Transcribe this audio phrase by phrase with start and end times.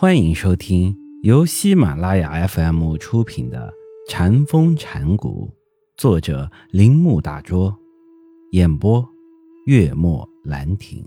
[0.00, 3.68] 欢迎收听由喜马拉雅 FM 出品的
[4.08, 5.50] 《禅风禅谷，
[5.96, 7.76] 作者铃木大拙，
[8.52, 9.04] 演播
[9.66, 11.04] 月末兰亭。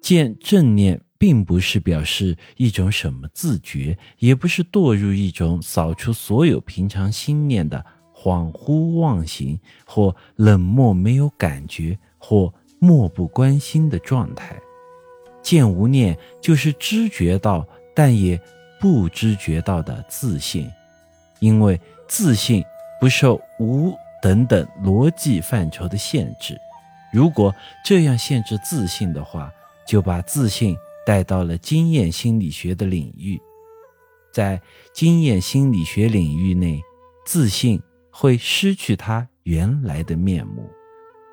[0.00, 7.84] 见正念，并不是表示一种什么自觉，也不是堕入一种扫除所有平常心念的
[8.14, 14.58] 恍惚忘形，或冷漠没有感觉，或漠不关心的状态。
[15.44, 17.64] 见无念，就是知觉到，
[17.94, 18.40] 但也
[18.80, 20.68] 不知觉到的自信，
[21.38, 22.64] 因为自信
[23.00, 26.58] 不受无等等逻辑范畴的限制。
[27.12, 27.54] 如果
[27.84, 29.52] 这样限制自信的话，
[29.86, 33.40] 就把自信带到了经验心理学的领域。
[34.32, 34.60] 在
[34.92, 36.82] 经验心理学领域内，
[37.24, 40.68] 自信会失去它原来的面目。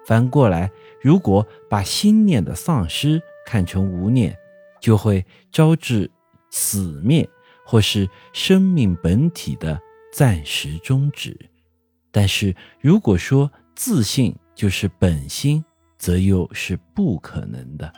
[0.05, 0.69] 反过来，
[1.01, 4.35] 如果把心念的丧失，看成无念，
[4.79, 6.09] 就会招致
[6.49, 7.27] 死灭，
[7.65, 9.79] 或是生命本体的
[10.13, 11.37] 暂时终止。
[12.11, 15.63] 但是，如果说自信就是本心，
[15.97, 17.91] 则又是不可能的。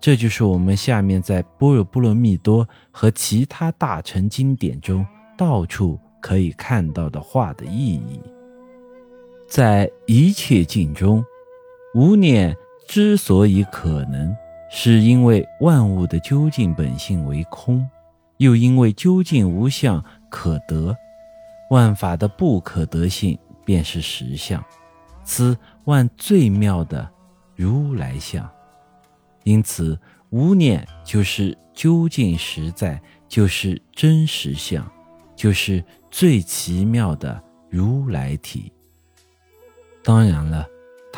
[0.00, 5.04] 这就是我们下面在《般若波罗蜜多》和其他大乘经典中
[5.36, 8.20] 到处可以看到的话的意义。
[9.48, 11.24] 在一切境中，
[11.94, 12.56] 无念。
[12.86, 14.34] 之所以可能，
[14.70, 17.88] 是因为万物的究竟本性为空，
[18.36, 20.96] 又因为究竟无相可得，
[21.70, 24.62] 万法的不可得性便是实相，
[25.24, 27.08] 此万最妙的
[27.56, 28.48] 如来相。
[29.44, 29.98] 因此，
[30.30, 34.86] 无念就是究竟实在，就是真实相，
[35.34, 38.70] 就是最奇妙的如来体。
[40.04, 40.66] 当然了。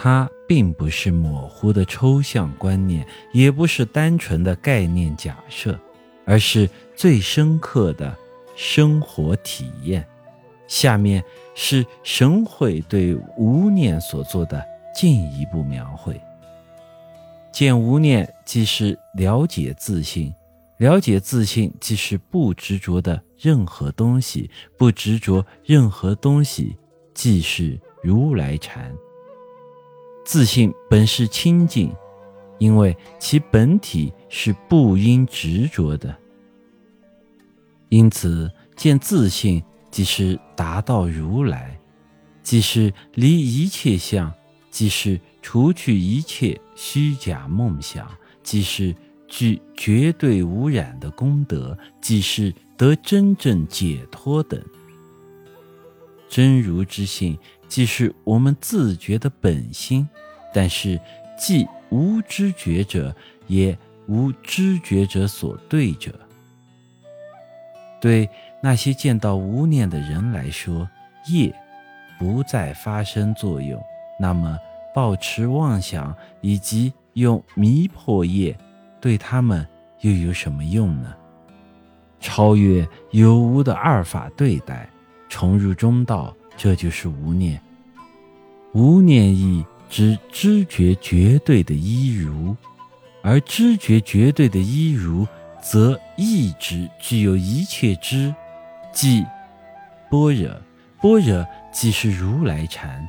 [0.02, 5.78] 它并不是模糊的抽象观念，也不是单纯的概念假设，
[6.24, 8.16] 而是最深刻的
[8.56, 10.02] 生活体验。
[10.66, 11.22] 下面
[11.54, 14.64] 是神会对无念所做的
[14.94, 16.18] 进一步描绘：
[17.52, 20.32] 见无念，即是了解自信；
[20.78, 24.48] 了解自信，即是不执着的任何东西；
[24.78, 26.74] 不执着任何东西，
[27.12, 28.90] 即是如来禅。
[30.30, 31.92] 自信本是清净，
[32.60, 36.16] 因为其本体是不应执着的。
[37.88, 41.76] 因此，见自信即是达到如来，
[42.44, 44.32] 即是离一切相，
[44.70, 48.08] 即是除去一切虚假梦想，
[48.44, 48.94] 即是
[49.26, 54.62] 具绝对无染的功德，即是得真正解脱等。
[56.28, 57.36] 真如之性，
[57.70, 60.06] 既是我们自觉的本心。
[60.52, 61.00] 但是，
[61.38, 63.14] 既无知觉者，
[63.46, 66.12] 也无知觉者所对者。
[68.00, 68.28] 对
[68.60, 70.88] 那些见到无念的人来说，
[71.28, 71.54] 业
[72.18, 73.80] 不再发生作用。
[74.18, 74.58] 那么，
[74.92, 78.58] 抱持妄想以及用迷破业，
[79.00, 79.64] 对他们
[80.00, 81.14] 又有什么用呢？
[82.18, 84.90] 超越有无的二法对待，
[85.28, 87.58] 重入中道，这就是无念。
[88.74, 89.64] 无念意。
[89.88, 92.54] 指知觉绝对的一如，
[93.22, 95.26] 而知觉绝对的一如，
[95.60, 98.32] 则意指具有一切知，
[98.92, 99.24] 即
[100.08, 100.48] 般若。
[101.00, 103.08] 般若即是如来禅。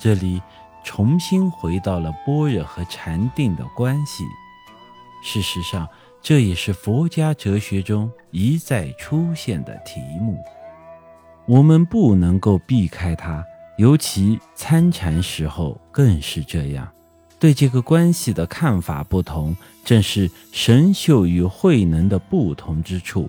[0.00, 0.40] 这里
[0.82, 4.24] 重新回到了般若和禅定的关系。
[5.22, 5.86] 事实上，
[6.22, 10.42] 这也是佛家哲学中一再出现的题目。
[11.46, 13.44] 我们不能够避开它。
[13.78, 16.86] 尤其参禅时候更是这样，
[17.40, 23.28] 对这个关系的看法不同，正是神秀与慧能的不同之处。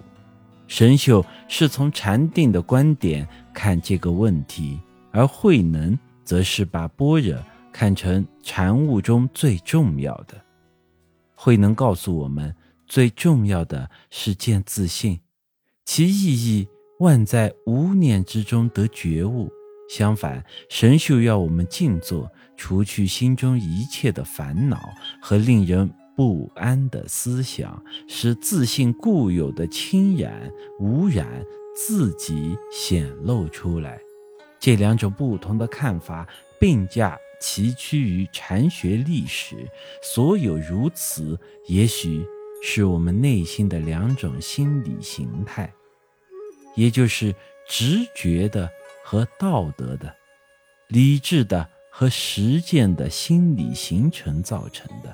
[0.68, 4.80] 神秀是从禅定的观点看这个问题，
[5.12, 7.38] 而慧能则是把般若
[7.72, 10.36] 看成禅悟中最重要的。
[11.36, 12.54] 慧能告诉我们，
[12.86, 15.22] 最重要的是见自信，
[15.86, 16.68] 其意义
[17.04, 19.52] 万在无念之中得觉悟。
[19.90, 24.80] 相反，神秀要我们静坐，除去心中一切的烦恼
[25.22, 31.28] 和令人不安的思想，使自信固有的清染无染
[31.76, 34.00] 自己显露出来。
[34.58, 36.26] 这两种不同的看法
[36.58, 39.58] 并驾齐驱于禅学历史，
[40.02, 42.26] 所有如此，也许
[42.64, 45.72] 是我们内心的两种心理形态，
[46.76, 47.36] 也就是
[47.68, 48.70] 直觉的。
[49.06, 50.16] 和道德的、
[50.88, 55.14] 理智的和实践的心理形成造成的，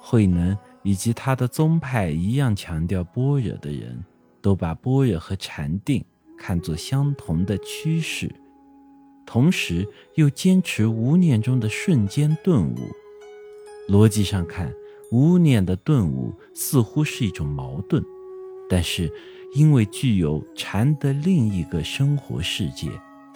[0.00, 4.04] 慧能以及他的宗派一样强调般若的人，
[4.40, 6.02] 都把般若和禅定
[6.38, 8.32] 看作相同的趋势，
[9.26, 12.78] 同时又坚持无念中的瞬间顿悟。
[13.88, 14.72] 逻辑上看，
[15.10, 18.02] 无念的顿悟似乎是一种矛盾，
[18.70, 19.12] 但是
[19.54, 22.88] 因为具有禅的另一个生活世界，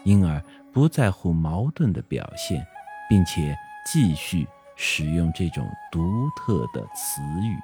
[0.05, 0.43] 因而
[0.73, 2.67] 不在乎矛盾的表现，
[3.09, 3.57] 并且
[3.87, 4.47] 继续。
[4.75, 6.01] 使用这种独
[6.35, 7.57] 特的词语，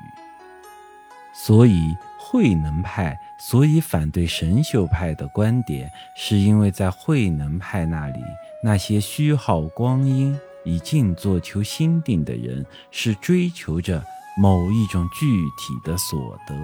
[1.35, 8.21] 所以慧能派所以反对神秀派的观点，是因为在慧能派那里，
[8.63, 14.05] 那些虚耗光阴以静坐求心定的人，是追求着
[14.37, 16.55] 某一种具体的所得。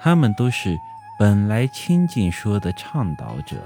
[0.00, 0.76] 他们都是
[1.18, 3.56] 本来清净说的倡导者。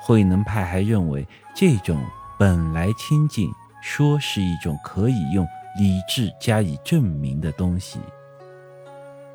[0.00, 2.00] 慧能派还认为，这种
[2.38, 3.52] 本来清净。
[3.84, 5.44] 说是一种可以用
[5.76, 7.98] 理智加以证明的东西。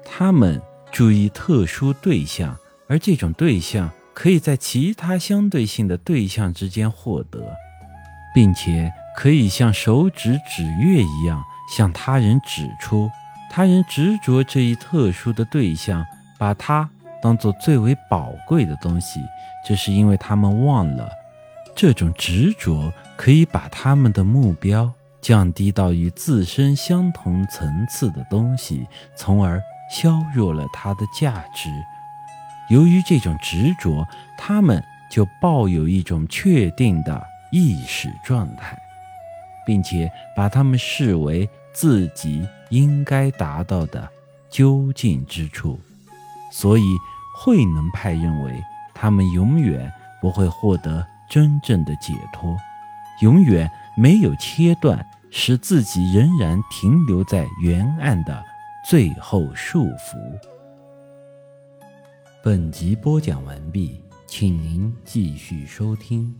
[0.05, 2.57] 他们注意特殊对象，
[2.87, 7.43] 而这种对象可以在其他相对性的对象之间获得，
[8.33, 11.43] 并且可以像手指指月一样
[11.75, 13.11] 向他人指出。
[13.49, 16.05] 他人执着这一特殊的对象，
[16.37, 16.89] 把它
[17.21, 19.19] 当做最为宝贵的东西，
[19.65, 21.09] 这是因为他们忘了。
[21.75, 24.91] 这种执着可以把他们的目标
[25.21, 29.61] 降低到与自身相同层次的东西，从而
[29.91, 31.69] 削弱了它的价值。
[32.69, 34.05] 由于这种执着，
[34.37, 38.77] 他们就抱有一种确定的意识状态，
[39.65, 41.47] 并且把他们视为
[41.79, 44.09] 自己应该达到的
[44.49, 45.79] 究竟之处。
[46.51, 46.83] 所以，
[47.35, 48.63] 慧能派认为，
[48.95, 51.05] 他们永远不会获得。
[51.29, 52.55] 真正的解脱，
[53.21, 58.41] 永远没有切断，使自己仍然停留在原案的
[58.89, 60.15] 最后束缚。
[62.41, 66.33] 本集播讲完毕，请您继续收听。